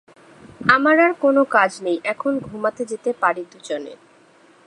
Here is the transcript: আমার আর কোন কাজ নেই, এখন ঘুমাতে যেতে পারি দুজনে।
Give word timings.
আমার 0.75 0.97
আর 0.99 1.13
কোন 1.19 1.37
কাজ 1.55 1.71
নেই, 1.81 1.97
এখন 2.03 2.33
ঘুমাতে 2.39 2.83
যেতে 2.85 3.11
পারি 3.21 3.43
দুজনে। 3.51 3.93